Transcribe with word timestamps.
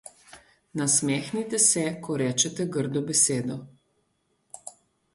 Nasmehnite 0.81 1.59
se, 1.67 1.85
ko 2.07 2.17
rečete 2.23 2.69
grdo 2.79 3.07
besedo. 3.13 3.63